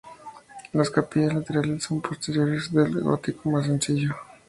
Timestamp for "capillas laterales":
0.89-1.83